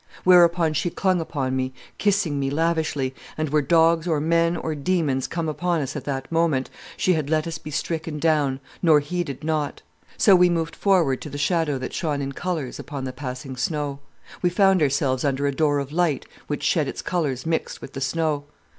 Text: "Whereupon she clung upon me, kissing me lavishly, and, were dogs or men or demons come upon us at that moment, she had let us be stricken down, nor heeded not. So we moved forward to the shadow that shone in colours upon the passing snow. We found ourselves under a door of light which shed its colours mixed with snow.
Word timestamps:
"Whereupon 0.23 0.73
she 0.73 0.89
clung 0.89 1.21
upon 1.21 1.55
me, 1.55 1.73
kissing 1.99 2.39
me 2.39 2.49
lavishly, 2.49 3.13
and, 3.37 3.49
were 3.49 3.61
dogs 3.61 4.07
or 4.07 4.19
men 4.19 4.57
or 4.57 4.73
demons 4.73 5.27
come 5.27 5.47
upon 5.47 5.79
us 5.79 5.95
at 5.95 6.05
that 6.05 6.31
moment, 6.31 6.71
she 6.97 7.13
had 7.13 7.29
let 7.29 7.45
us 7.45 7.59
be 7.59 7.69
stricken 7.69 8.17
down, 8.17 8.59
nor 8.81 8.99
heeded 8.99 9.43
not. 9.43 9.83
So 10.17 10.35
we 10.35 10.49
moved 10.49 10.75
forward 10.75 11.21
to 11.21 11.29
the 11.29 11.37
shadow 11.37 11.77
that 11.77 11.93
shone 11.93 12.19
in 12.19 12.31
colours 12.31 12.79
upon 12.79 13.03
the 13.03 13.13
passing 13.13 13.55
snow. 13.55 13.99
We 14.41 14.49
found 14.49 14.81
ourselves 14.81 15.23
under 15.23 15.45
a 15.45 15.53
door 15.53 15.77
of 15.77 15.91
light 15.91 16.25
which 16.47 16.63
shed 16.63 16.87
its 16.87 17.03
colours 17.03 17.45
mixed 17.45 17.79
with 17.79 18.01
snow. 18.03 18.45